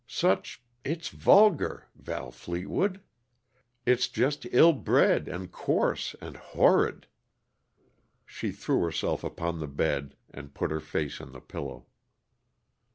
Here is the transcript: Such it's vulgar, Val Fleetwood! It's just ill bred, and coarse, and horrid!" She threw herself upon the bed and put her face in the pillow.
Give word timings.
Such 0.07 0.63
it's 0.83 1.09
vulgar, 1.09 1.85
Val 1.93 2.31
Fleetwood! 2.31 3.01
It's 3.85 4.07
just 4.07 4.47
ill 4.51 4.73
bred, 4.73 5.27
and 5.27 5.51
coarse, 5.51 6.15
and 6.19 6.37
horrid!" 6.37 7.05
She 8.25 8.49
threw 8.51 8.81
herself 8.81 9.23
upon 9.23 9.59
the 9.59 9.67
bed 9.67 10.15
and 10.31 10.55
put 10.55 10.71
her 10.71 10.79
face 10.79 11.19
in 11.19 11.33
the 11.33 11.39
pillow. 11.39 11.85